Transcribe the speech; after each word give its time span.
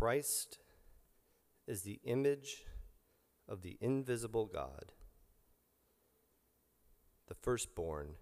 Christ 0.00 0.56
is 1.68 1.82
the 1.82 2.00
image 2.04 2.64
of 3.46 3.60
the 3.60 3.76
invisible 3.82 4.46
God, 4.46 4.92
the 7.28 7.34
firstborn 7.34 8.14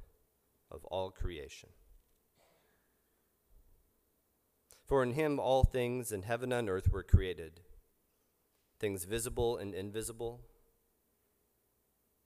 of 0.72 0.84
all 0.86 1.12
creation. 1.12 1.68
For 4.88 5.04
in 5.04 5.12
him 5.12 5.38
all 5.38 5.62
things 5.62 6.10
in 6.10 6.22
heaven 6.22 6.50
and 6.50 6.68
earth 6.68 6.90
were 6.90 7.04
created, 7.04 7.60
things 8.80 9.04
visible 9.04 9.56
and 9.56 9.72
invisible, 9.72 10.40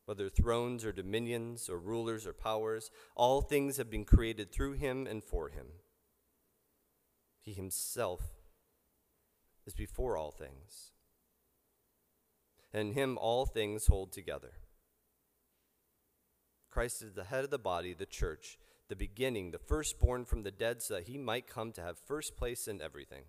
whether 0.07 0.31
thrones 0.31 0.83
or 0.83 0.93
dominions 0.93 1.69
or 1.69 1.79
rulers 1.79 2.27
or 2.27 2.33
powers, 2.33 2.91
all 3.15 3.43
things 3.43 3.77
have 3.77 3.91
been 3.91 4.07
created 4.07 4.51
through 4.51 4.73
him 4.73 5.07
and 5.07 5.23
for 5.23 5.51
him. 5.51 5.67
He 7.43 7.53
himself 7.53 8.42
is 9.67 9.75
before 9.75 10.17
all 10.17 10.31
things, 10.31 10.93
and 12.73 12.89
in 12.89 12.95
him 12.95 13.19
all 13.19 13.47
things 13.47 13.87
hold 13.87 14.13
together. 14.13 14.53
Christ 16.71 17.03
is 17.03 17.13
the 17.13 17.25
head 17.25 17.45
of 17.45 17.51
the 17.51 17.59
body, 17.59 17.93
the 17.93 18.07
church, 18.07 18.59
the 18.89 18.97
beginning, 18.97 19.51
the 19.51 19.59
firstborn 19.59 20.25
from 20.25 20.43
the 20.43 20.51
dead, 20.51 20.83
so 20.83 20.95
that 20.95 21.07
he 21.07 21.19
might 21.19 21.47
come 21.47 21.71
to 21.73 21.83
have 21.83 21.99
first 21.99 22.37
place 22.37 22.67
in 22.67 22.81
everything. 22.81 23.25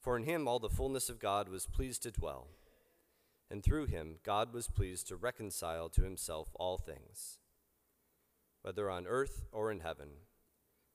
For 0.00 0.16
in 0.16 0.24
him 0.24 0.46
all 0.46 0.58
the 0.58 0.68
fullness 0.68 1.08
of 1.08 1.18
God 1.18 1.48
was 1.48 1.66
pleased 1.66 2.02
to 2.02 2.10
dwell, 2.10 2.48
and 3.50 3.62
through 3.62 3.86
him 3.86 4.16
God 4.22 4.52
was 4.52 4.68
pleased 4.68 5.08
to 5.08 5.16
reconcile 5.16 5.88
to 5.90 6.02
himself 6.02 6.50
all 6.56 6.76
things, 6.76 7.38
whether 8.62 8.90
on 8.90 9.06
earth 9.06 9.44
or 9.50 9.70
in 9.70 9.80
heaven, 9.80 10.08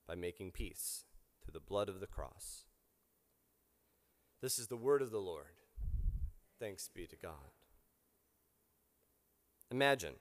by 0.07 0.15
making 0.15 0.51
peace 0.51 1.05
through 1.43 1.53
the 1.53 1.59
blood 1.59 1.89
of 1.89 1.99
the 2.01 2.07
cross. 2.07 2.65
This 4.41 4.57
is 4.57 4.67
the 4.67 4.77
word 4.77 5.01
of 5.01 5.11
the 5.11 5.19
Lord. 5.19 5.45
Thanks 6.59 6.89
be 6.93 7.05
to 7.07 7.15
God. 7.15 7.33
Imagine 9.71 10.13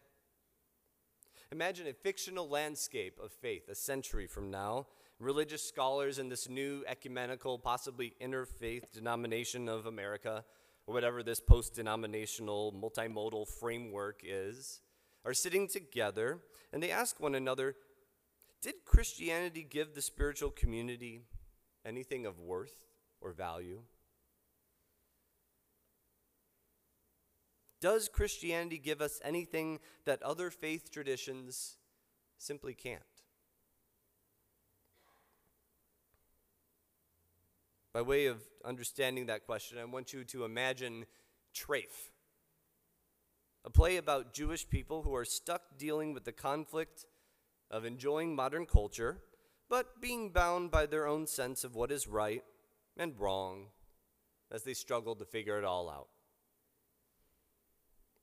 Imagine 1.51 1.87
a 1.87 1.95
fictional 1.95 2.47
landscape 2.47 3.19
of 3.23 3.33
faith 3.33 3.69
a 3.71 3.75
century 3.75 4.27
from 4.27 4.51
now. 4.51 4.87
Religious 5.19 5.67
scholars 5.67 6.19
in 6.19 6.29
this 6.29 6.49
new 6.49 6.85
ecumenical, 6.87 7.59
possibly 7.59 8.15
interfaith 8.21 8.93
denomination 8.93 9.69
of 9.69 9.87
America, 9.87 10.45
or 10.87 10.93
whatever 10.95 11.23
this 11.23 11.41
post 11.41 11.75
denominational 11.75 12.73
multimodal 12.73 13.49
framework 13.49 14.21
is, 14.25 14.81
are 15.25 15.33
sitting 15.33 15.69
together 15.69 16.41
and 16.73 16.83
they 16.83 16.91
ask 16.91 17.19
one 17.19 17.35
another 17.35 17.77
Did 18.61 18.75
Christianity 18.85 19.67
give 19.69 19.95
the 19.95 20.03
spiritual 20.03 20.51
community 20.51 21.23
anything 21.85 22.27
of 22.27 22.39
worth 22.39 22.85
or 23.21 23.33
value? 23.33 23.81
Does 27.81 28.09
Christianity 28.09 28.79
give 28.79 29.01
us 29.01 29.21
anything 29.23 29.79
that 30.05 30.23
other 30.23 30.51
faith 30.51 30.91
traditions 30.91 31.77
simply 32.37 32.75
can't? 32.75 33.03
By 37.93 38.03
way 38.03 38.27
of 38.27 38.43
understanding 38.65 39.27
that 39.27 39.47
question, 39.47 39.79
I 39.79 39.85
want 39.85 40.13
you 40.13 40.25
to 40.25 40.45
imagine 40.45 41.07
Trayf, 41.55 42.11
a 43.65 43.71
play 43.71 43.97
about 43.97 44.35
Jewish 44.35 44.69
people 44.69 45.03
who 45.03 45.15
are 45.15 45.25
stuck 45.25 45.63
dealing 45.79 46.13
with 46.13 46.25
the 46.25 46.33
conflict 46.33 47.07
of 47.71 47.85
enjoying 47.85 48.35
modern 48.35 48.67
culture, 48.67 49.19
but 49.69 50.01
being 50.01 50.31
bound 50.31 50.71
by 50.71 50.87
their 50.87 51.07
own 51.07 51.27
sense 51.27 51.65
of 51.65 51.75
what 51.75 51.91
is 51.91 52.07
right 52.07 52.43
and 52.97 53.19
wrong 53.19 53.67
as 54.51 54.63
they 54.63 54.75
struggle 54.75 55.15
to 55.17 55.25
figure 55.25 55.59
it 55.59 55.65
all 55.65 55.91
out. 55.91 56.09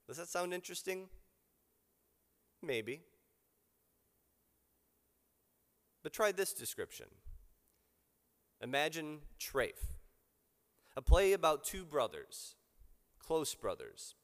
Does 0.07 0.17
that 0.17 0.27
sound 0.27 0.53
interesting? 0.53 1.09
Maybe. 2.61 3.01
But 6.03 6.13
try 6.13 6.31
this 6.31 6.53
description. 6.53 7.07
Imagine 8.61 9.19
Trayf, 9.39 9.95
a 10.95 11.01
play 11.01 11.33
about 11.33 11.63
two 11.63 11.83
brothers, 11.83 12.55
close 13.19 13.53
brothers, 13.53 14.15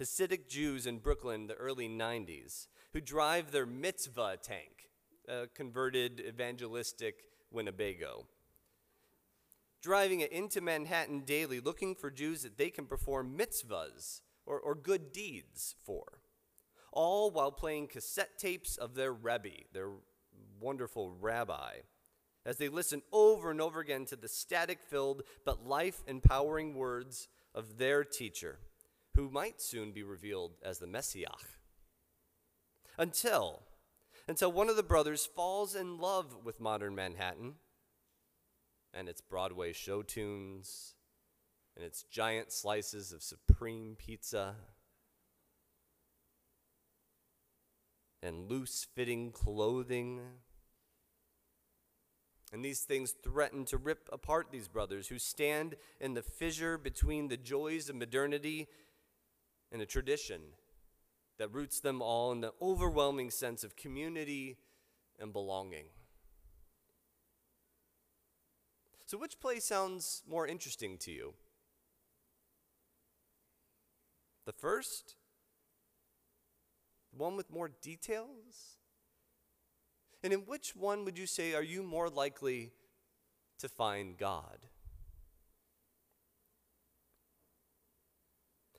Hasidic 0.00 0.48
Jews 0.48 0.86
in 0.86 0.98
Brooklyn 0.98 1.42
in 1.42 1.46
the 1.46 1.54
early 1.54 1.88
90s, 1.88 2.66
who 2.92 3.00
drive 3.00 3.52
their 3.52 3.66
mitzvah 3.66 4.38
tank, 4.42 4.88
a 5.28 5.46
converted 5.54 6.20
evangelistic 6.20 7.24
Winnebago. 7.50 8.26
Driving 9.82 10.20
it 10.20 10.32
into 10.32 10.60
Manhattan 10.60 11.20
daily, 11.20 11.60
looking 11.60 11.94
for 11.94 12.10
Jews 12.10 12.42
that 12.42 12.58
they 12.58 12.70
can 12.70 12.86
perform 12.86 13.38
mitzvahs 13.38 14.20
or, 14.50 14.58
or 14.58 14.74
good 14.74 15.12
deeds 15.12 15.76
for, 15.86 16.18
all 16.92 17.30
while 17.30 17.52
playing 17.52 17.86
cassette 17.86 18.36
tapes 18.36 18.76
of 18.76 18.96
their 18.96 19.12
Rebbe, 19.12 19.62
their 19.72 19.90
wonderful 20.60 21.12
rabbi, 21.20 21.76
as 22.44 22.56
they 22.56 22.68
listen 22.68 23.02
over 23.12 23.52
and 23.52 23.60
over 23.60 23.78
again 23.78 24.04
to 24.06 24.16
the 24.16 24.28
static 24.28 24.80
filled 24.82 25.22
but 25.44 25.64
life 25.64 26.02
empowering 26.08 26.74
words 26.74 27.28
of 27.54 27.78
their 27.78 28.02
teacher, 28.02 28.58
who 29.14 29.30
might 29.30 29.60
soon 29.60 29.92
be 29.92 30.02
revealed 30.02 30.56
as 30.64 30.78
the 30.78 30.86
Messiah. 30.86 31.26
Until, 32.98 33.62
until 34.26 34.50
one 34.50 34.68
of 34.68 34.76
the 34.76 34.82
brothers 34.82 35.24
falls 35.24 35.76
in 35.76 35.98
love 35.98 36.44
with 36.44 36.60
modern 36.60 36.96
Manhattan 36.96 37.54
and 38.92 39.08
its 39.08 39.20
Broadway 39.20 39.72
show 39.72 40.02
tunes 40.02 40.94
and 41.80 41.86
its 41.86 42.02
giant 42.02 42.52
slices 42.52 43.10
of 43.10 43.22
supreme 43.22 43.96
pizza 43.96 44.54
and 48.22 48.50
loose 48.50 48.86
fitting 48.94 49.32
clothing. 49.32 50.20
And 52.52 52.62
these 52.62 52.80
things 52.80 53.14
threaten 53.24 53.64
to 53.64 53.78
rip 53.78 54.10
apart 54.12 54.48
these 54.50 54.68
brothers 54.68 55.08
who 55.08 55.18
stand 55.18 55.76
in 55.98 56.12
the 56.12 56.20
fissure 56.20 56.76
between 56.76 57.28
the 57.28 57.38
joys 57.38 57.88
of 57.88 57.96
modernity 57.96 58.68
and 59.72 59.80
a 59.80 59.86
tradition 59.86 60.42
that 61.38 61.50
roots 61.50 61.80
them 61.80 62.02
all 62.02 62.30
in 62.30 62.42
the 62.42 62.52
overwhelming 62.60 63.30
sense 63.30 63.64
of 63.64 63.74
community 63.74 64.58
and 65.18 65.32
belonging. 65.32 65.86
So, 69.06 69.16
which 69.16 69.40
place 69.40 69.64
sounds 69.64 70.22
more 70.28 70.46
interesting 70.46 70.98
to 70.98 71.10
you? 71.10 71.32
The 74.50 74.56
first? 74.58 75.14
The 77.12 77.22
one 77.22 77.36
with 77.36 77.52
more 77.52 77.70
details? 77.80 78.78
And 80.24 80.32
in 80.32 80.40
which 80.40 80.74
one 80.74 81.04
would 81.04 81.16
you 81.16 81.26
say 81.26 81.54
are 81.54 81.62
you 81.62 81.84
more 81.84 82.10
likely 82.10 82.72
to 83.60 83.68
find 83.68 84.18
God? 84.18 84.66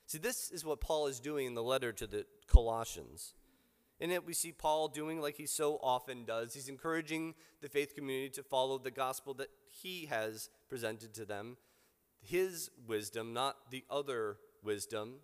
See, 0.07 0.17
this 0.17 0.51
is 0.51 0.65
what 0.65 0.81
Paul 0.81 1.07
is 1.07 1.21
doing 1.21 1.47
in 1.47 1.53
the 1.53 1.63
letter 1.63 1.93
to 1.93 2.05
the 2.05 2.25
Colossians. 2.47 3.33
In 3.97 4.11
it, 4.11 4.27
we 4.27 4.33
see 4.33 4.51
Paul 4.51 4.89
doing 4.89 5.21
like 5.21 5.37
he 5.37 5.45
so 5.45 5.79
often 5.81 6.25
does. 6.25 6.53
He's 6.53 6.67
encouraging 6.67 7.33
the 7.61 7.69
faith 7.69 7.95
community 7.95 8.31
to 8.31 8.43
follow 8.43 8.77
the 8.77 8.91
gospel 8.91 9.33
that 9.35 9.51
he 9.69 10.07
has 10.07 10.49
presented 10.67 11.13
to 11.13 11.23
them, 11.23 11.55
his 12.19 12.69
wisdom, 12.85 13.31
not 13.31 13.71
the 13.71 13.85
other 13.89 14.35
wisdom 14.61 15.21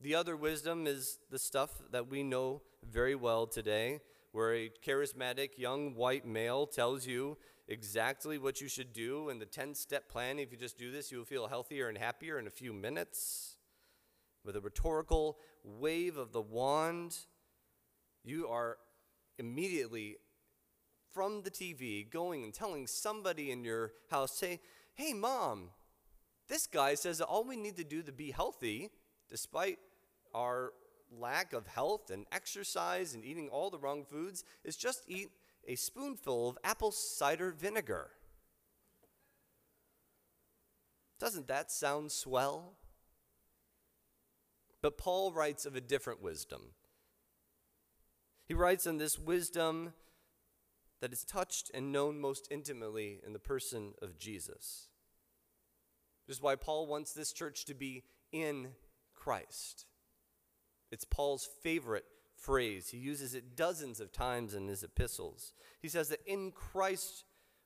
the 0.00 0.14
other 0.14 0.36
wisdom 0.36 0.86
is 0.86 1.18
the 1.30 1.38
stuff 1.38 1.70
that 1.90 2.08
we 2.08 2.22
know 2.22 2.62
very 2.88 3.14
well 3.14 3.46
today, 3.46 4.00
where 4.32 4.54
a 4.54 4.70
charismatic 4.86 5.58
young 5.58 5.94
white 5.94 6.26
male 6.26 6.66
tells 6.66 7.06
you 7.06 7.36
exactly 7.66 8.38
what 8.38 8.60
you 8.60 8.68
should 8.68 8.92
do 8.92 9.28
in 9.28 9.38
the 9.38 9.46
10 9.46 9.74
step 9.74 10.08
plan. 10.08 10.38
If 10.38 10.52
you 10.52 10.58
just 10.58 10.78
do 10.78 10.90
this, 10.90 11.10
you'll 11.10 11.24
feel 11.24 11.48
healthier 11.48 11.88
and 11.88 11.98
happier 11.98 12.38
in 12.38 12.46
a 12.46 12.50
few 12.50 12.72
minutes. 12.72 13.56
With 14.44 14.56
a 14.56 14.60
rhetorical 14.60 15.38
wave 15.64 16.16
of 16.16 16.32
the 16.32 16.40
wand, 16.40 17.16
you 18.24 18.48
are 18.48 18.78
immediately 19.38 20.16
from 21.12 21.42
the 21.42 21.50
TV 21.50 22.08
going 22.08 22.44
and 22.44 22.54
telling 22.54 22.86
somebody 22.86 23.50
in 23.50 23.64
your 23.64 23.92
house, 24.10 24.38
say, 24.38 24.60
hey, 24.94 25.12
mom, 25.12 25.70
this 26.48 26.66
guy 26.66 26.94
says 26.94 27.18
that 27.18 27.26
all 27.26 27.44
we 27.44 27.56
need 27.56 27.76
to 27.76 27.84
do 27.84 28.02
to 28.02 28.12
be 28.12 28.30
healthy, 28.30 28.90
despite 29.28 29.78
our 30.34 30.72
lack 31.10 31.52
of 31.52 31.66
health 31.66 32.10
and 32.10 32.26
exercise 32.32 33.14
and 33.14 33.24
eating 33.24 33.48
all 33.48 33.70
the 33.70 33.78
wrong 33.78 34.04
foods 34.04 34.44
is 34.64 34.76
just 34.76 35.04
eat 35.08 35.30
a 35.66 35.74
spoonful 35.74 36.50
of 36.50 36.58
apple 36.64 36.92
cider 36.92 37.50
vinegar. 37.50 38.10
Doesn't 41.18 41.48
that 41.48 41.70
sound 41.70 42.12
swell? 42.12 42.74
But 44.80 44.98
Paul 44.98 45.32
writes 45.32 45.66
of 45.66 45.74
a 45.74 45.80
different 45.80 46.22
wisdom. 46.22 46.74
He 48.46 48.54
writes 48.54 48.86
on 48.86 48.98
this 48.98 49.18
wisdom 49.18 49.92
that 51.00 51.12
is 51.12 51.24
touched 51.24 51.70
and 51.74 51.92
known 51.92 52.20
most 52.20 52.48
intimately 52.50 53.20
in 53.26 53.32
the 53.32 53.38
person 53.38 53.94
of 54.00 54.18
Jesus. 54.18 54.88
Which 56.26 56.36
is 56.36 56.42
why 56.42 56.56
Paul 56.56 56.86
wants 56.86 57.12
this 57.12 57.32
church 57.32 57.64
to 57.66 57.74
be 57.74 58.04
in 58.32 58.68
Christ. 59.14 59.86
It's 60.90 61.04
Paul's 61.04 61.48
favorite 61.62 62.04
phrase. 62.34 62.88
He 62.90 62.98
uses 62.98 63.34
it 63.34 63.56
dozens 63.56 64.00
of 64.00 64.12
times 64.12 64.54
in 64.54 64.68
his 64.68 64.82
epistles. 64.82 65.52
He 65.80 65.88
says 65.88 66.08
that 66.08 66.20
in 66.26 66.52
Christ 66.52 67.24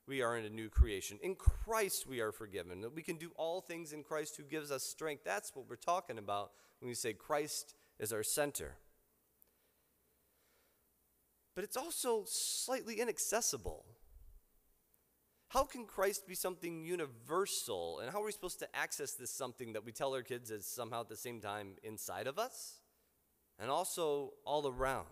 we 0.09 0.23
are 0.23 0.37
in 0.37 0.45
a 0.45 0.51
new 0.51 0.69
creation. 0.69 1.19
In 1.23 1.35
Christ 1.35 2.07
we 2.09 2.21
are 2.21 2.33
forgiven. 2.33 2.81
That 2.81 2.95
we 2.95 3.03
can 3.03 3.17
do 3.17 3.31
all 3.37 3.61
things 3.61 3.93
in 3.93 4.03
Christ 4.03 4.37
who 4.37 4.43
gives 4.45 4.71
us 4.71 4.83
strength. 4.85 5.23
That's 5.25 5.55
what 5.55 5.69
we're 5.69 5.77
talking 5.77 6.19
about 6.19 6.51
when 6.81 6.89
we 6.89 6.95
say 6.95 7.13
Christ 7.13 7.75
is 7.99 8.13
our 8.13 8.23
center. 8.23 8.77
But 11.55 11.65
it's 11.65 11.77
also 11.77 12.25
slightly 12.27 12.99
inaccessible. 12.99 13.85
How 15.49 15.65
can 15.65 15.85
Christ 15.85 16.27
be 16.27 16.35
something 16.35 16.83
universal? 16.83 18.01
And 18.01 18.11
how 18.11 18.23
are 18.23 18.25
we 18.25 18.33
supposed 18.33 18.59
to 18.61 18.75
access 18.75 19.13
this 19.13 19.37
something 19.37 19.75
that 19.75 19.85
we 19.85 19.93
tell 19.93 20.15
our 20.15 20.23
kids 20.23 20.51
is 20.51 20.67
somehow 20.67 21.03
at 21.03 21.11
the 21.11 21.17
same 21.17 21.41
time 21.41 21.75
inside 21.85 22.27
of 22.27 22.39
us 22.39 22.82
and 23.63 23.71
also 23.71 24.33
all 24.45 24.67
around? 24.67 25.07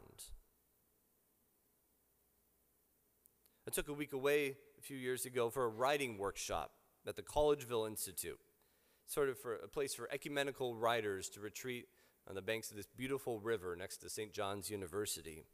I 3.66 3.70
took 3.70 3.88
a 3.88 3.92
week 3.92 4.12
away 4.12 4.56
a 4.76 4.82
few 4.82 4.96
years 4.96 5.24
ago 5.24 5.50
for 5.50 5.64
a 5.64 5.68
writing 5.68 6.18
workshop 6.18 6.72
at 7.06 7.14
the 7.14 7.22
Collegeville 7.22 7.86
Institute, 7.86 8.40
sort 9.06 9.28
of 9.28 9.38
for 9.38 9.54
a 9.54 9.68
place 9.68 9.94
for 9.94 10.10
ecumenical 10.12 10.74
writers 10.74 11.28
to 11.30 11.40
retreat 11.40 11.86
on 12.28 12.34
the 12.34 12.42
banks 12.42 12.72
of 12.72 12.76
this 12.76 12.88
beautiful 12.88 13.38
river 13.38 13.76
next 13.76 13.98
to 13.98 14.10
St. 14.10 14.32
John's 14.32 14.68
University. 14.68 15.44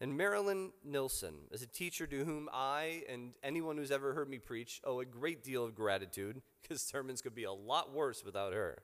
And 0.00 0.16
Marilyn 0.16 0.70
Nilsson 0.84 1.48
is 1.50 1.62
a 1.62 1.66
teacher 1.66 2.06
to 2.06 2.24
whom 2.24 2.48
I 2.52 3.02
and 3.08 3.32
anyone 3.42 3.76
who's 3.76 3.90
ever 3.90 4.14
heard 4.14 4.28
me 4.28 4.38
preach 4.38 4.80
owe 4.84 5.00
a 5.00 5.04
great 5.04 5.42
deal 5.42 5.64
of 5.64 5.74
gratitude 5.74 6.42
because 6.62 6.80
sermons 6.80 7.22
could 7.22 7.34
be 7.34 7.44
a 7.44 7.52
lot 7.52 7.92
worse 7.92 8.22
without 8.24 8.52
her. 8.52 8.78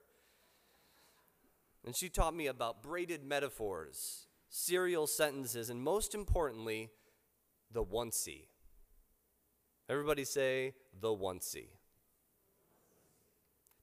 And 1.85 1.95
she 1.95 2.09
taught 2.09 2.35
me 2.35 2.47
about 2.47 2.81
braided 2.81 3.23
metaphors, 3.23 4.27
serial 4.49 5.07
sentences, 5.07 5.69
and 5.69 5.83
most 5.83 6.15
importantly, 6.15 6.91
the 7.71 7.83
onesie. 7.83 8.47
Everybody 9.89 10.23
say 10.23 10.73
the 10.99 11.09
onesie. 11.09 11.69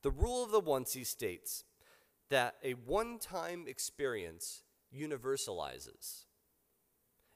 The 0.03 0.11
rule 0.11 0.43
of 0.43 0.51
the 0.51 0.63
onesie 0.63 1.05
states 1.05 1.65
that 2.31 2.55
a 2.65 2.73
one 2.73 3.19
time 3.19 3.65
experience 3.67 4.63
universalizes 4.95 6.25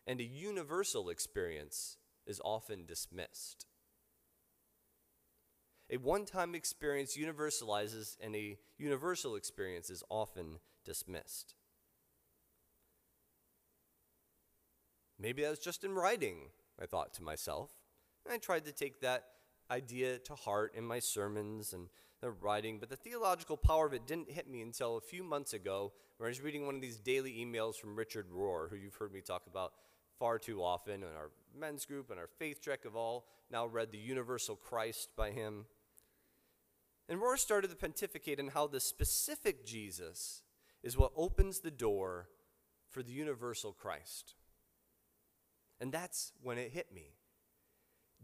and 0.07 0.21
a 0.21 0.25
universal 0.25 1.11
experience 1.11 1.99
is 2.27 2.41
often 2.45 2.87
dismissed. 2.87 3.67
A 5.91 5.99
one 5.99 6.25
time 6.25 6.55
experience 6.55 7.17
universalizes, 7.17 8.17
and 8.21 8.35
a 8.35 8.59
universal 8.79 9.37
experience 9.37 9.91
is 9.91 10.03
often 10.09 10.59
dismissed. 10.85 11.55
Maybe 15.19 15.43
that 15.43 15.51
was 15.51 15.59
just 15.59 15.85
in 15.85 15.95
writing, 15.95 16.49
I 16.81 16.87
thought 16.87 17.15
to 17.15 17.23
myself. 17.23 17.71
And 18.25 18.35
I 18.35 18.39
tried 18.39 18.65
to 18.65 18.73
take 18.73 19.01
that 19.01 19.25
idea 19.71 20.19
to 20.19 20.35
heart 20.35 20.75
in 20.75 20.85
my 20.85 20.99
sermons 20.99 21.73
and 21.73 21.89
the 22.21 22.31
writing, 22.31 22.79
but 22.79 22.89
the 22.89 22.97
theological 22.97 23.57
power 23.57 23.87
of 23.87 23.93
it 23.93 24.07
didn't 24.07 24.31
hit 24.31 24.49
me 24.49 24.63
until 24.63 24.97
a 24.97 25.01
few 25.01 25.23
months 25.23 25.53
ago 25.53 25.93
when 26.17 26.27
I 26.27 26.31
was 26.31 26.41
reading 26.41 26.65
one 26.65 26.75
of 26.75 26.81
these 26.81 26.99
daily 26.99 27.33
emails 27.33 27.77
from 27.77 27.97
Richard 27.97 28.27
Rohr, 28.31 28.71
who 28.71 28.77
you've 28.77 28.95
heard 28.95 29.13
me 29.13 29.21
talk 29.21 29.47
about 29.47 29.73
far 30.19 30.39
too 30.39 30.63
often. 30.63 31.03
And 31.03 31.17
our 31.17 31.31
men's 31.59 31.85
group 31.85 32.11
and 32.11 32.19
our 32.19 32.27
faith 32.27 32.63
trek 32.63 32.85
have 32.85 32.97
all 32.97 33.27
now 33.51 33.67
read 33.67 33.93
The 33.93 33.99
Universal 33.99 34.57
Christ 34.57 35.11
by 35.17 35.31
him. 35.31 35.67
And 37.09 37.21
Rohr 37.21 37.39
started 37.39 37.71
to 37.71 37.77
pontificate 37.77 38.41
on 38.41 38.49
how 38.49 38.67
the 38.67 38.81
specific 38.81 39.67
Jesus 39.67 40.43
is 40.83 40.97
what 40.97 41.13
opens 41.17 41.61
the 41.61 41.71
door 41.71 42.29
for 42.91 43.03
the 43.03 43.13
universal 43.13 43.73
Christ. 43.73 44.35
And 45.81 45.93
that's 45.93 46.33
when 46.43 46.59
it 46.59 46.71
hit 46.73 46.95
me. 46.95 47.15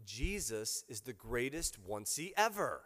Jesus 0.05 0.83
is 0.87 1.01
the 1.01 1.13
greatest 1.13 1.77
onesie 1.87 2.31
ever. 2.37 2.81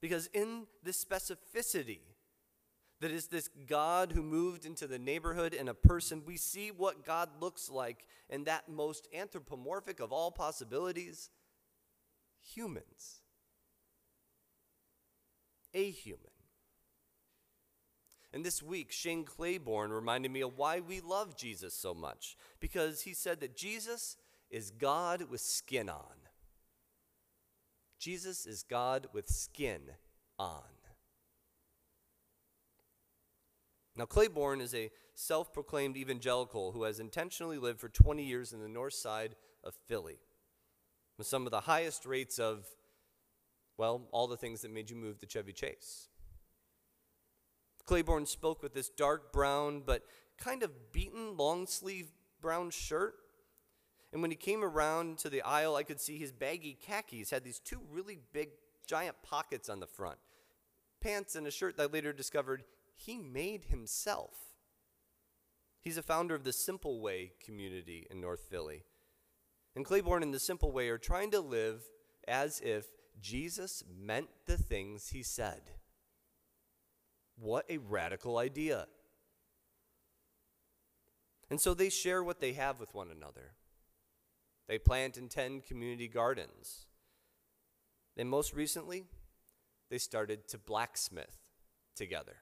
Because 0.00 0.26
in 0.28 0.66
this 0.82 1.04
specificity, 1.04 2.00
that 3.00 3.10
is 3.10 3.26
this 3.26 3.48
God 3.66 4.12
who 4.12 4.22
moved 4.22 4.64
into 4.64 4.86
the 4.86 4.98
neighborhood 4.98 5.52
in 5.52 5.68
a 5.68 5.74
person. 5.74 6.22
We 6.24 6.36
see 6.36 6.70
what 6.70 7.04
God 7.04 7.28
looks 7.40 7.70
like 7.70 8.06
in 8.30 8.44
that 8.44 8.68
most 8.68 9.06
anthropomorphic 9.14 10.00
of 10.00 10.12
all 10.12 10.30
possibilities 10.30 11.30
humans. 12.42 13.20
A 15.74 15.90
human. 15.90 16.30
And 18.32 18.44
this 18.44 18.62
week, 18.62 18.92
Shane 18.92 19.24
Claiborne 19.24 19.90
reminded 19.92 20.30
me 20.30 20.40
of 20.40 20.56
why 20.56 20.80
we 20.80 21.00
love 21.00 21.36
Jesus 21.36 21.74
so 21.74 21.94
much. 21.94 22.36
Because 22.60 23.02
he 23.02 23.14
said 23.14 23.40
that 23.40 23.56
Jesus 23.56 24.16
is 24.50 24.70
God 24.70 25.30
with 25.30 25.40
skin 25.40 25.88
on. 25.88 26.16
Jesus 27.98 28.46
is 28.46 28.62
God 28.62 29.06
with 29.12 29.28
skin 29.28 29.80
on. 30.38 30.62
Now, 33.96 34.04
Claiborne 34.04 34.60
is 34.60 34.74
a 34.74 34.90
self 35.14 35.52
proclaimed 35.52 35.96
evangelical 35.96 36.72
who 36.72 36.82
has 36.82 37.00
intentionally 37.00 37.58
lived 37.58 37.80
for 37.80 37.88
20 37.88 38.22
years 38.22 38.52
in 38.52 38.60
the 38.60 38.68
north 38.68 38.94
side 38.94 39.36
of 39.64 39.74
Philly 39.86 40.18
with 41.16 41.26
some 41.26 41.46
of 41.46 41.50
the 41.50 41.60
highest 41.60 42.04
rates 42.04 42.38
of, 42.38 42.66
well, 43.78 44.02
all 44.12 44.26
the 44.26 44.36
things 44.36 44.60
that 44.62 44.70
made 44.70 44.90
you 44.90 44.96
move 44.96 45.18
to 45.20 45.26
Chevy 45.26 45.52
Chase. 45.52 46.08
Claiborne 47.86 48.26
spoke 48.26 48.62
with 48.62 48.74
this 48.74 48.90
dark 48.90 49.32
brown 49.32 49.82
but 49.86 50.02
kind 50.36 50.62
of 50.62 50.92
beaten 50.92 51.36
long 51.36 51.66
sleeve 51.66 52.08
brown 52.40 52.70
shirt. 52.70 53.14
And 54.12 54.22
when 54.22 54.30
he 54.30 54.36
came 54.36 54.62
around 54.62 55.18
to 55.18 55.30
the 55.30 55.42
aisle, 55.42 55.76
I 55.76 55.82
could 55.82 56.00
see 56.00 56.18
his 56.18 56.32
baggy 56.32 56.76
khakis 56.80 57.30
had 57.30 57.44
these 57.44 57.58
two 57.58 57.80
really 57.90 58.18
big, 58.32 58.50
giant 58.86 59.16
pockets 59.22 59.68
on 59.68 59.80
the 59.80 59.86
front. 59.86 60.18
Pants 61.00 61.34
and 61.36 61.46
a 61.46 61.50
shirt 61.50 61.76
that 61.76 61.84
I 61.84 61.86
later 61.86 62.12
discovered 62.12 62.64
he 62.96 63.18
made 63.18 63.64
himself. 63.64 64.34
He's 65.80 65.98
a 65.98 66.02
founder 66.02 66.34
of 66.34 66.42
the 66.42 66.52
Simple 66.52 67.00
Way 67.00 67.32
community 67.44 68.06
in 68.10 68.20
North 68.20 68.40
Philly. 68.50 68.84
And 69.76 69.84
Claiborne 69.84 70.22
and 70.22 70.34
the 70.34 70.40
Simple 70.40 70.72
Way 70.72 70.88
are 70.88 70.98
trying 70.98 71.30
to 71.30 71.40
live 71.40 71.82
as 72.26 72.60
if 72.60 72.86
Jesus 73.20 73.84
meant 73.88 74.28
the 74.46 74.56
things 74.56 75.10
he 75.10 75.22
said. 75.22 75.60
What 77.38 77.66
a 77.68 77.78
radical 77.78 78.38
idea. 78.38 78.86
And 81.50 81.60
so 81.60 81.74
they 81.74 81.90
share 81.90 82.24
what 82.24 82.40
they 82.40 82.54
have 82.54 82.80
with 82.80 82.94
one 82.94 83.10
another. 83.10 83.52
They 84.66 84.78
plant 84.78 85.16
and 85.16 85.30
tend 85.30 85.66
community 85.66 86.08
gardens. 86.08 86.86
And 88.16 88.28
most 88.28 88.54
recently, 88.54 89.04
they 89.90 89.98
started 89.98 90.48
to 90.48 90.58
blacksmith 90.58 91.38
together. 91.94 92.38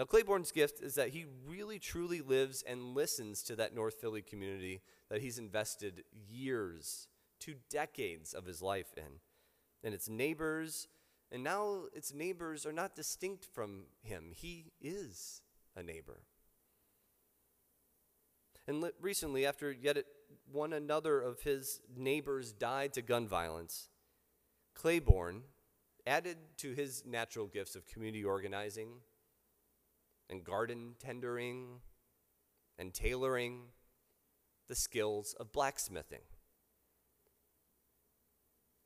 Now, 0.00 0.06
Claiborne's 0.06 0.50
gift 0.50 0.80
is 0.80 0.94
that 0.94 1.10
he 1.10 1.26
really 1.46 1.78
truly 1.78 2.22
lives 2.22 2.64
and 2.66 2.94
listens 2.94 3.42
to 3.42 3.56
that 3.56 3.74
North 3.74 4.00
Philly 4.00 4.22
community 4.22 4.80
that 5.10 5.20
he's 5.20 5.38
invested 5.38 6.04
years, 6.26 7.06
two 7.38 7.56
decades 7.68 8.32
of 8.32 8.46
his 8.46 8.62
life 8.62 8.94
in. 8.96 9.20
And 9.84 9.92
its 9.92 10.08
neighbors, 10.08 10.88
and 11.30 11.44
now 11.44 11.82
its 11.92 12.14
neighbors 12.14 12.64
are 12.64 12.72
not 12.72 12.96
distinct 12.96 13.44
from 13.44 13.82
him. 14.02 14.32
He 14.34 14.72
is 14.80 15.42
a 15.76 15.82
neighbor. 15.82 16.22
And 18.66 18.80
li- 18.80 18.92
recently, 19.02 19.44
after 19.44 19.70
yet 19.70 19.98
one 20.50 20.72
another 20.72 21.20
of 21.20 21.42
his 21.42 21.82
neighbors 21.94 22.54
died 22.54 22.94
to 22.94 23.02
gun 23.02 23.28
violence, 23.28 23.90
Claiborne 24.74 25.42
added 26.06 26.38
to 26.56 26.72
his 26.72 27.04
natural 27.04 27.46
gifts 27.46 27.76
of 27.76 27.86
community 27.86 28.24
organizing 28.24 28.92
and 30.30 30.44
garden 30.44 30.94
tendering 30.98 31.80
and 32.78 32.94
tailoring, 32.94 33.62
the 34.68 34.74
skills 34.74 35.34
of 35.38 35.52
blacksmithing. 35.52 36.22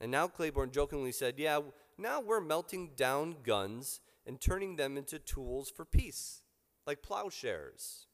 And 0.00 0.10
now 0.10 0.26
Claiborne 0.26 0.72
jokingly 0.72 1.12
said, 1.12 1.38
Yeah, 1.38 1.60
now 1.96 2.20
we're 2.20 2.40
melting 2.40 2.90
down 2.96 3.36
guns 3.44 4.00
and 4.26 4.40
turning 4.40 4.76
them 4.76 4.96
into 4.96 5.18
tools 5.18 5.70
for 5.70 5.84
peace, 5.84 6.42
like 6.86 7.02
plowshares. 7.02 8.06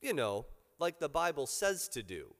You 0.00 0.14
know, 0.14 0.46
like 0.78 0.98
the 0.98 1.08
Bible 1.08 1.46
says 1.46 1.86
to 1.88 2.02
do. 2.02 2.34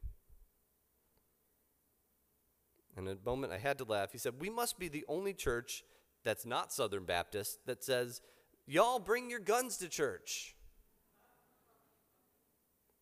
In 2.96 3.08
a 3.08 3.16
moment, 3.24 3.52
I 3.52 3.58
had 3.58 3.78
to 3.78 3.84
laugh. 3.84 4.12
He 4.12 4.18
said, 4.18 4.34
We 4.40 4.50
must 4.50 4.78
be 4.78 4.88
the 4.88 5.04
only 5.08 5.32
church 5.32 5.84
that's 6.24 6.44
not 6.44 6.72
Southern 6.72 7.04
Baptist 7.04 7.60
that 7.66 7.84
says 7.84 8.20
Y'all 8.66 8.98
bring 8.98 9.28
your 9.28 9.40
guns 9.40 9.76
to 9.78 9.88
church. 9.88 10.54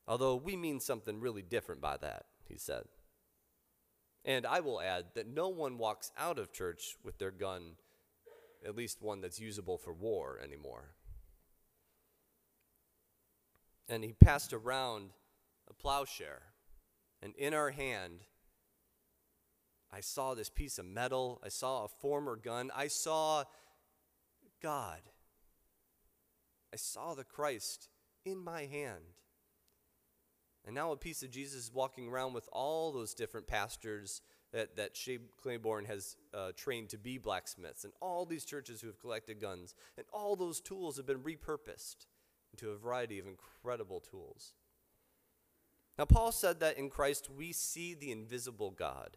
Although 0.09 0.37
we 0.37 0.57
mean 0.57 0.81
something 0.81 1.21
really 1.21 1.43
different 1.43 1.81
by 1.81 1.97
that, 1.99 2.27
he 2.49 2.57
said. 2.57 2.85
And 4.25 4.45
I 4.45 4.61
will 4.61 4.81
add 4.81 5.07
that 5.15 5.29
no 5.29 5.49
one 5.49 5.79
walks 5.79 6.11
out 6.19 6.39
of 6.39 6.53
church 6.53 6.97
with 7.05 7.19
their 7.19 7.31
gun, 7.31 7.77
at 8.67 8.77
least 8.77 9.01
one 9.01 9.21
that's 9.21 9.39
usable 9.39 9.79
for 9.79 9.93
war, 9.93 10.39
anymore. 10.43 10.95
And 13.89 14.05
he 14.05 14.13
passed 14.13 14.53
around 14.53 15.11
a 15.69 15.75
plowshare, 15.75 16.43
and 17.23 17.35
in 17.37 17.55
our 17.55 17.71
hand, 17.71 18.21
I 19.93 20.01
saw 20.01 20.35
this 20.35 20.49
piece 20.49 20.79
of 20.79 20.85
metal. 20.85 21.41
I 21.45 21.49
saw 21.49 21.85
a 21.85 21.89
former 21.89 22.37
gun. 22.37 22.71
I 22.75 22.87
saw 22.87 23.45
God. 24.63 25.01
I 26.73 26.77
saw 26.77 27.15
the 27.15 27.25
Christ 27.25 27.89
in 28.25 28.39
my 28.39 28.67
hand. 28.67 29.17
And 30.65 30.75
now 30.75 30.93
a 30.93 30.97
piece 30.97 31.23
of 31.23 31.31
Jesus 31.31 31.65
is 31.65 31.73
walking 31.73 32.09
around 32.09 32.35
with 32.35 32.49
all 32.53 32.93
those 32.93 33.15
different 33.15 33.47
pastors 33.47 34.21
that, 34.53 34.77
that 34.77 34.97
Shane 34.97 35.29
Claiborne 35.41 35.87
has 35.87 36.17
uh, 36.35 36.53
trained 36.57 36.91
to 36.91 36.99
be 36.99 37.19
blacksmiths, 37.19 37.85
and 37.85 37.93
all 38.01 38.27
these 38.27 38.45
churches 38.45 38.81
who 38.81 38.89
have 38.89 39.01
collected 39.01 39.41
guns, 39.41 39.75
and 39.97 40.07
all 40.13 40.37
those 40.37 40.61
tools 40.61 40.97
have 40.97 41.07
been 41.07 41.23
repurposed 41.23 42.07
into 42.53 42.71
a 42.71 42.77
variety 42.77 43.19
of 43.19 43.27
incredible 43.27 44.01
tools. 44.01 44.53
Now, 45.99 46.05
Paul 46.05 46.33
said 46.33 46.61
that 46.61 46.79
in 46.79 46.91
Christ 46.91 47.29
we 47.31 47.53
see 47.53 47.95
the 47.95 48.11
invisible 48.11 48.71
God. 48.71 49.17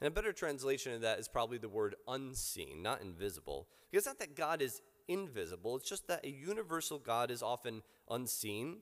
And 0.00 0.08
a 0.08 0.10
better 0.10 0.32
translation 0.32 0.92
of 0.94 1.02
that 1.02 1.18
is 1.18 1.28
probably 1.28 1.58
the 1.58 1.68
word 1.68 1.94
unseen, 2.08 2.82
not 2.82 3.02
invisible. 3.02 3.68
Because 3.90 4.06
it's 4.06 4.06
not 4.06 4.18
that 4.18 4.34
God 4.34 4.62
is 4.62 4.80
invisible, 5.08 5.76
it's 5.76 5.88
just 5.88 6.08
that 6.08 6.24
a 6.24 6.30
universal 6.30 6.98
God 6.98 7.30
is 7.30 7.42
often 7.42 7.82
unseen. 8.08 8.78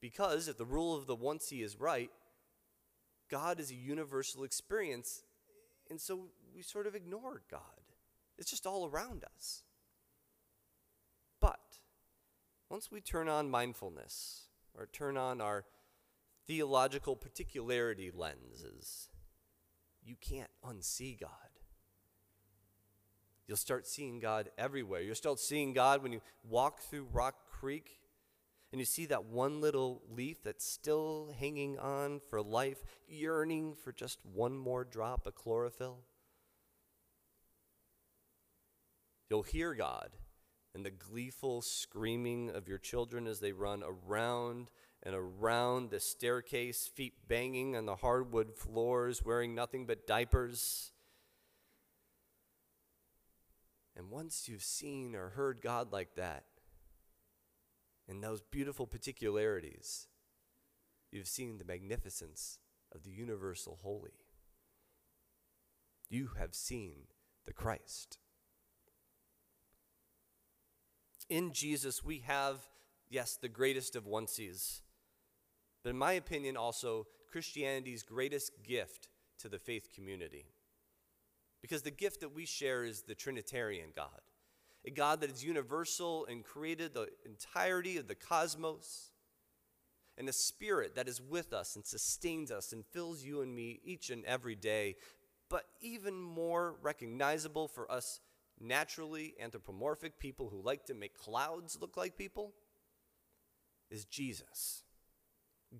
Because 0.00 0.48
if 0.48 0.58
the 0.58 0.64
rule 0.64 0.96
of 0.96 1.06
the 1.06 1.16
onesie 1.16 1.64
is 1.64 1.78
right, 1.78 2.10
God 3.30 3.60
is 3.60 3.70
a 3.70 3.74
universal 3.74 4.42
experience. 4.42 5.22
And 5.88 6.00
so 6.00 6.30
we 6.54 6.62
sort 6.62 6.86
of 6.86 6.94
ignore 6.94 7.42
God. 7.50 7.60
It's 8.38 8.50
just 8.50 8.66
all 8.66 8.86
around 8.86 9.24
us. 9.24 9.62
But 11.40 11.78
once 12.68 12.90
we 12.90 13.00
turn 13.00 13.28
on 13.28 13.50
mindfulness 13.50 14.48
or 14.74 14.86
turn 14.86 15.16
on 15.16 15.40
our 15.40 15.64
theological 16.46 17.14
particularity 17.14 18.10
lenses, 18.12 19.08
you 20.02 20.16
can't 20.20 20.50
unsee 20.64 21.18
God. 21.18 21.30
You'll 23.52 23.58
start 23.58 23.86
seeing 23.86 24.18
God 24.18 24.48
everywhere. 24.56 25.02
You'll 25.02 25.14
start 25.14 25.38
seeing 25.38 25.74
God 25.74 26.02
when 26.02 26.10
you 26.10 26.22
walk 26.42 26.80
through 26.80 27.06
Rock 27.12 27.34
Creek 27.50 28.00
and 28.72 28.80
you 28.80 28.86
see 28.86 29.04
that 29.04 29.26
one 29.26 29.60
little 29.60 30.00
leaf 30.08 30.42
that's 30.42 30.64
still 30.64 31.34
hanging 31.38 31.78
on 31.78 32.22
for 32.30 32.40
life, 32.40 32.82
yearning 33.06 33.74
for 33.74 33.92
just 33.92 34.20
one 34.24 34.56
more 34.56 34.84
drop 34.84 35.26
of 35.26 35.34
chlorophyll. 35.34 35.98
You'll 39.28 39.42
hear 39.42 39.74
God 39.74 40.16
and 40.74 40.82
the 40.82 40.90
gleeful 40.90 41.60
screaming 41.60 42.48
of 42.48 42.68
your 42.68 42.78
children 42.78 43.26
as 43.26 43.40
they 43.40 43.52
run 43.52 43.82
around 43.84 44.70
and 45.02 45.14
around 45.14 45.90
the 45.90 46.00
staircase, 46.00 46.86
feet 46.86 47.28
banging 47.28 47.76
on 47.76 47.84
the 47.84 47.96
hardwood 47.96 48.56
floors, 48.56 49.22
wearing 49.22 49.54
nothing 49.54 49.84
but 49.84 50.06
diapers. 50.06 50.91
And 54.02 54.10
once 54.10 54.48
you've 54.48 54.64
seen 54.64 55.14
or 55.14 55.28
heard 55.28 55.60
God 55.62 55.92
like 55.92 56.16
that, 56.16 56.42
in 58.08 58.20
those 58.20 58.42
beautiful 58.42 58.84
particularities, 58.84 60.08
you've 61.12 61.28
seen 61.28 61.58
the 61.58 61.64
magnificence 61.64 62.58
of 62.92 63.04
the 63.04 63.12
universal 63.12 63.78
holy. 63.80 64.24
You 66.10 66.30
have 66.36 66.52
seen 66.52 67.04
the 67.46 67.52
Christ. 67.52 68.18
In 71.30 71.52
Jesus, 71.52 72.02
we 72.02 72.24
have, 72.26 72.66
yes, 73.08 73.36
the 73.40 73.48
greatest 73.48 73.94
of 73.94 74.04
onesies 74.04 74.80
but 75.82 75.90
in 75.90 75.98
my 75.98 76.12
opinion, 76.12 76.56
also 76.56 77.06
Christianity's 77.30 78.02
greatest 78.02 78.52
gift 78.62 79.08
to 79.38 79.48
the 79.48 79.58
faith 79.58 79.88
community. 79.94 80.46
Because 81.62 81.82
the 81.82 81.90
gift 81.90 82.20
that 82.20 82.34
we 82.34 82.44
share 82.44 82.84
is 82.84 83.02
the 83.02 83.14
Trinitarian 83.14 83.90
God, 83.94 84.20
a 84.84 84.90
God 84.90 85.20
that 85.20 85.30
is 85.30 85.44
universal 85.44 86.26
and 86.26 86.44
created 86.44 86.92
the 86.92 87.08
entirety 87.24 87.96
of 87.96 88.08
the 88.08 88.16
cosmos, 88.16 89.12
and 90.18 90.28
a 90.28 90.32
spirit 90.32 90.94
that 90.96 91.08
is 91.08 91.20
with 91.22 91.52
us 91.52 91.76
and 91.76 91.86
sustains 91.86 92.50
us 92.50 92.72
and 92.72 92.84
fills 92.86 93.24
you 93.24 93.40
and 93.40 93.54
me 93.54 93.80
each 93.84 94.10
and 94.10 94.24
every 94.24 94.54
day. 94.54 94.96
But 95.48 95.64
even 95.80 96.20
more 96.20 96.76
recognizable 96.82 97.68
for 97.68 97.90
us 97.90 98.20
naturally 98.60 99.34
anthropomorphic 99.40 100.18
people 100.18 100.48
who 100.50 100.62
like 100.62 100.84
to 100.86 100.94
make 100.94 101.16
clouds 101.16 101.78
look 101.80 101.96
like 101.96 102.16
people 102.16 102.52
is 103.90 104.04
Jesus. 104.04 104.82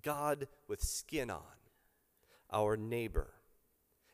God 0.01 0.47
with 0.67 0.81
skin 0.81 1.29
on, 1.29 1.41
our 2.51 2.75
neighbor. 2.75 3.33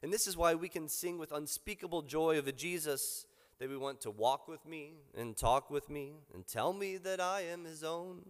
And 0.02 0.14
this 0.14 0.28
is 0.28 0.38
why 0.38 0.56
we 0.56 0.70
can 0.70 0.88
sing 0.88 1.18
with 1.18 1.32
unspeakable 1.32 2.04
joy 2.04 2.38
of 2.38 2.48
a 2.48 2.52
Jesus 2.52 3.26
that 3.60 3.70
we 3.70 3.78
want 3.78 4.00
to 4.02 4.12
walk 4.12 4.48
with 4.48 4.66
me 4.66 4.94
and 5.16 5.36
talk 5.36 5.70
with 5.70 5.90
me 5.90 6.14
and 6.34 6.48
tell 6.48 6.72
me 6.72 6.98
that 6.98 7.20
I 7.20 7.42
am 7.42 7.66
his 7.66 7.84
own. 7.84 8.22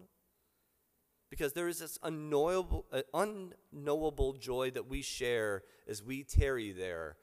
Because 1.30 1.54
there 1.54 1.68
is 1.68 1.78
this 1.78 2.00
unknowable, 2.02 2.86
uh, 2.92 3.04
unknowable 3.14 4.34
joy 4.34 4.72
that 4.72 4.90
we 4.90 5.04
share 5.04 5.62
as 5.88 6.02
we 6.02 6.24
tarry 6.24 6.72
there 6.72 7.18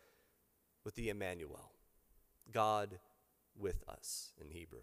with 0.84 0.94
the 0.94 1.08
Emmanuel, 1.08 1.72
God 2.52 3.00
with 3.58 3.82
us 3.88 4.32
in 4.40 4.50
Hebrew. 4.50 4.82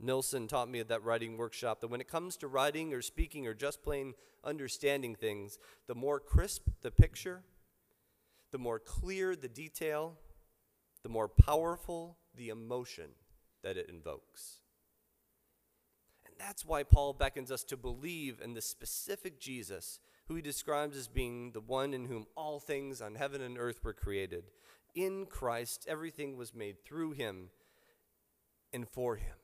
Nilson 0.00 0.46
taught 0.46 0.68
me 0.68 0.80
at 0.80 0.88
that 0.88 1.02
writing 1.02 1.36
workshop 1.36 1.80
that 1.80 1.88
when 1.88 2.00
it 2.00 2.08
comes 2.08 2.36
to 2.38 2.48
writing 2.48 2.94
or 2.94 3.02
speaking 3.02 3.46
or 3.46 3.54
just 3.54 3.82
plain 3.82 4.14
understanding 4.44 5.14
things, 5.14 5.58
the 5.86 5.94
more 5.94 6.20
crisp 6.20 6.68
the 6.82 6.90
picture, 6.90 7.42
the 8.52 8.58
more 8.58 8.78
clear 8.78 9.34
the 9.34 9.48
detail, 9.48 10.14
the 11.02 11.08
more 11.08 11.28
powerful 11.28 12.16
the 12.36 12.48
emotion 12.48 13.10
that 13.62 13.76
it 13.76 13.88
invokes. 13.88 14.60
And 16.24 16.34
that's 16.38 16.64
why 16.64 16.84
Paul 16.84 17.12
beckons 17.12 17.50
us 17.50 17.64
to 17.64 17.76
believe 17.76 18.40
in 18.42 18.54
the 18.54 18.60
specific 18.60 19.40
Jesus 19.40 19.98
who 20.28 20.34
he 20.34 20.42
describes 20.42 20.96
as 20.96 21.08
being 21.08 21.52
the 21.52 21.60
one 21.60 21.94
in 21.94 22.04
whom 22.04 22.26
all 22.36 22.60
things 22.60 23.00
on 23.00 23.14
heaven 23.14 23.40
and 23.40 23.58
earth 23.58 23.82
were 23.82 23.94
created. 23.94 24.44
In 24.94 25.26
Christ, 25.26 25.86
everything 25.88 26.36
was 26.36 26.54
made 26.54 26.84
through 26.84 27.12
him 27.12 27.48
and 28.72 28.88
for 28.88 29.16
him. 29.16 29.34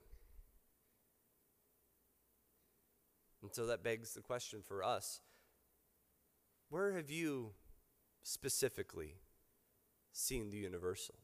And 3.44 3.52
so 3.52 3.66
that 3.66 3.84
begs 3.84 4.14
the 4.14 4.22
question 4.22 4.60
for 4.66 4.82
us 4.82 5.20
where 6.70 6.96
have 6.96 7.10
you 7.10 7.50
specifically 8.22 9.16
seen 10.12 10.48
the 10.48 10.56
universal? 10.56 11.16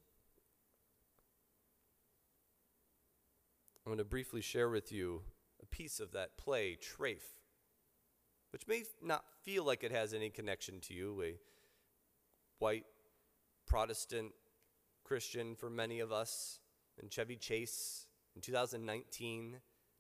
I'm 3.85 3.91
going 3.93 3.99
to 3.99 4.05
briefly 4.05 4.43
share 4.43 4.69
with 4.69 4.93
you 4.93 5.23
a 5.63 5.67
piece 5.67 5.99
of 5.99 6.13
that 6.13 6.37
play, 6.37 6.77
Trayf, 6.77 7.23
which 8.53 8.69
may 8.69 8.85
not 9.03 9.25
feel 9.43 9.65
like 9.65 9.83
it 9.83 9.91
has 9.91 10.13
any 10.13 10.29
connection 10.29 10.79
to 10.83 10.93
you, 10.93 11.23
a 11.23 11.37
white 12.59 12.85
Protestant 13.67 14.33
Christian 15.05 15.55
for 15.55 15.71
many 15.71 16.01
of 16.01 16.13
us, 16.13 16.61
in 17.03 17.09
Chevy 17.09 17.37
Chase 17.37 18.07
in 18.37 18.43
2019, 18.43 19.57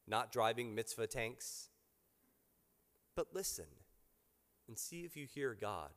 not 0.06 0.30
driving 0.30 0.74
mitzvah 0.74 1.06
tanks. 1.06 1.69
But 3.20 3.34
listen 3.34 3.66
and 4.66 4.78
see 4.78 5.02
if 5.02 5.14
you 5.14 5.26
hear 5.26 5.54
God. 5.54 5.90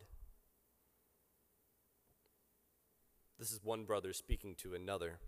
This 3.39 3.53
is 3.53 3.61
one 3.63 3.85
brother 3.85 4.11
speaking 4.11 4.55
to 4.55 4.73
another. 4.73 5.19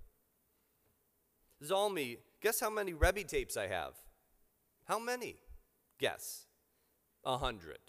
Zalmi, 1.64 2.18
guess 2.42 2.60
how 2.60 2.70
many 2.70 2.92
Rebbe 2.92 3.24
tapes 3.24 3.56
I 3.56 3.68
have? 3.68 3.94
How 4.90 5.00
many? 5.00 5.38
Guess. 5.98 6.48
A 7.24 7.38
hundred. 7.38 7.80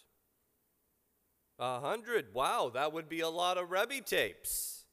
A 1.58 1.80
hundred. 1.80 2.26
Wow, 2.32 2.70
that 2.74 2.92
would 2.92 3.08
be 3.08 3.22
a 3.22 3.28
lot 3.28 3.58
of 3.58 3.72
Rebbe 3.72 4.02
tapes. 4.02 4.84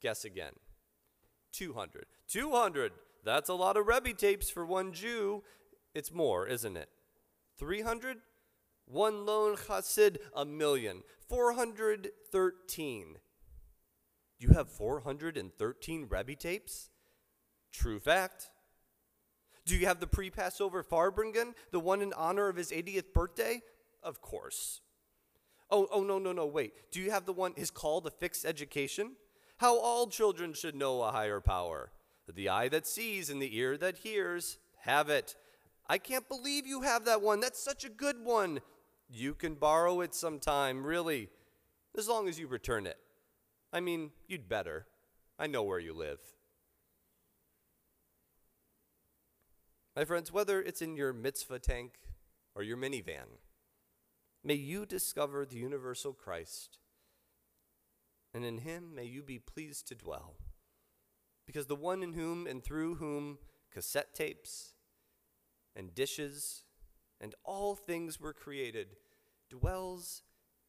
Guess 0.00 0.24
again. 0.24 0.54
200. 1.52 2.06
200. 2.28 2.92
That's 3.22 3.50
a 3.50 3.54
lot 3.54 3.76
of 3.76 3.86
Rebbe 3.86 4.14
tapes 4.14 4.48
for 4.48 4.64
one 4.64 4.94
Jew. 4.94 5.42
It's 5.94 6.12
more, 6.12 6.46
isn't 6.46 6.76
it? 6.76 6.88
300? 7.58 8.18
One 8.86 9.24
lone 9.24 9.56
chassid, 9.56 10.18
a 10.34 10.44
million. 10.44 11.02
413. 11.28 13.16
You 14.38 14.48
have 14.50 14.68
413 14.68 16.06
Rebbe 16.10 16.34
tapes? 16.34 16.90
True 17.72 17.98
fact. 17.98 18.50
Do 19.64 19.74
you 19.74 19.86
have 19.86 20.00
the 20.00 20.06
pre 20.06 20.28
Passover 20.30 20.82
Farbrengen, 20.82 21.54
the 21.70 21.80
one 21.80 22.02
in 22.02 22.12
honor 22.12 22.48
of 22.48 22.56
his 22.56 22.70
80th 22.70 23.14
birthday? 23.14 23.62
Of 24.02 24.20
course. 24.20 24.82
Oh, 25.70 25.88
oh, 25.90 26.02
no, 26.02 26.18
no, 26.18 26.32
no, 26.32 26.44
wait. 26.46 26.74
Do 26.92 27.00
you 27.00 27.10
have 27.10 27.24
the 27.24 27.32
one, 27.32 27.54
his 27.56 27.70
call 27.70 28.02
to 28.02 28.10
fixed 28.10 28.44
education? 28.44 29.12
How 29.58 29.78
all 29.78 30.08
children 30.08 30.52
should 30.52 30.74
know 30.74 31.02
a 31.02 31.10
higher 31.10 31.40
power. 31.40 31.90
The 32.32 32.48
eye 32.48 32.68
that 32.68 32.86
sees 32.86 33.30
and 33.30 33.40
the 33.40 33.56
ear 33.56 33.76
that 33.78 33.98
hears, 33.98 34.58
have 34.80 35.08
it. 35.08 35.34
I 35.86 35.98
can't 35.98 36.28
believe 36.28 36.66
you 36.66 36.82
have 36.82 37.04
that 37.04 37.20
one. 37.20 37.40
That's 37.40 37.62
such 37.62 37.84
a 37.84 37.90
good 37.90 38.24
one. 38.24 38.60
You 39.10 39.34
can 39.34 39.54
borrow 39.54 40.00
it 40.00 40.14
sometime, 40.14 40.84
really, 40.84 41.28
as 41.96 42.08
long 42.08 42.28
as 42.28 42.38
you 42.38 42.46
return 42.46 42.86
it. 42.86 42.98
I 43.72 43.80
mean, 43.80 44.12
you'd 44.26 44.48
better. 44.48 44.86
I 45.38 45.46
know 45.46 45.62
where 45.62 45.78
you 45.78 45.92
live. 45.92 46.20
My 49.94 50.04
friends, 50.04 50.32
whether 50.32 50.60
it's 50.60 50.82
in 50.82 50.96
your 50.96 51.12
mitzvah 51.12 51.58
tank 51.58 51.92
or 52.54 52.62
your 52.62 52.76
minivan, 52.76 53.38
may 54.42 54.54
you 54.54 54.86
discover 54.86 55.44
the 55.44 55.56
universal 55.56 56.12
Christ, 56.12 56.78
and 58.32 58.44
in 58.44 58.58
him 58.58 58.94
may 58.94 59.04
you 59.04 59.22
be 59.22 59.38
pleased 59.38 59.86
to 59.88 59.94
dwell. 59.94 60.34
Because 61.46 61.66
the 61.66 61.76
one 61.76 62.02
in 62.02 62.14
whom 62.14 62.46
and 62.46 62.64
through 62.64 62.96
whom 62.96 63.38
cassette 63.70 64.14
tapes 64.14 64.73
and 65.76 65.94
dishes 65.94 66.64
and 67.20 67.34
all 67.44 67.74
things 67.74 68.20
were 68.20 68.32
created 68.32 68.88
dwells 69.50 70.22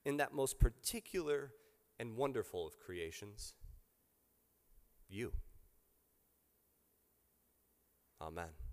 in 0.06 0.18
that 0.18 0.34
most 0.34 0.60
particular 0.60 1.52
and 2.00 2.16
wonderful 2.16 2.68
of 2.68 2.80
creations 2.80 3.54
you. 5.10 5.32
Amen. 8.22 8.65